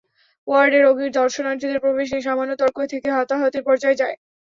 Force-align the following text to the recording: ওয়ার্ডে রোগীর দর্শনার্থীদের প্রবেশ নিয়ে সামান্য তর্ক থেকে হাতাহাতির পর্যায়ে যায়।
ওয়ার্ডে 0.47 0.79
রোগীর 0.79 1.11
দর্শনার্থীদের 1.19 1.83
প্রবেশ 1.83 2.07
নিয়ে 2.09 2.27
সামান্য 2.27 2.51
তর্ক 2.61 2.77
থেকে 2.91 3.07
হাতাহাতির 3.17 3.63
পর্যায়ে 3.67 3.99
যায়। 4.01 4.15